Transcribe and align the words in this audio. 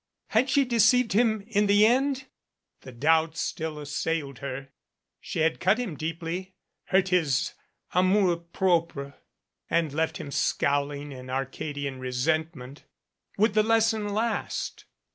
Had 0.29 0.49
she 0.49 0.65
deceived 0.65 1.13
him 1.13 1.43
in 1.45 1.67
the 1.67 1.85
end? 1.85 2.25
The 2.79 2.91
doubt 2.91 3.37
still 3.37 3.77
assailed 3.77 4.39
her. 4.39 4.69
She 5.19 5.41
had 5.41 5.59
cut 5.59 5.77
him 5.77 5.95
deeply, 5.95 6.55
hurt 6.85 7.09
his 7.09 7.53
amour 7.93 8.37
propre 8.37 9.13
and 9.69 9.93
left 9.93 10.17
him 10.17 10.31
scowling 10.31 11.11
in 11.11 11.29
Arcadian 11.29 11.99
re 11.99 12.11
sentment. 12.11 12.83
Would 13.37 13.53
the 13.53 13.61
lesson 13.61 14.09
last? 14.09 14.85